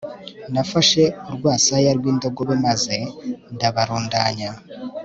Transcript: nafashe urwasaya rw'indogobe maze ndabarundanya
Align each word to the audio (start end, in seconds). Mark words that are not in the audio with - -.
nafashe 0.53 1.03
urwasaya 1.29 1.91
rw'indogobe 1.97 2.55
maze 2.65 2.95
ndabarundanya 3.55 4.51